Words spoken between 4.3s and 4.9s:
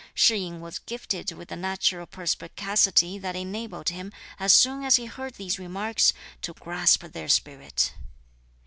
as soon